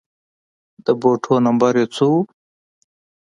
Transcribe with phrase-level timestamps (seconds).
[0.85, 2.15] د بوټو نمبر يې څو و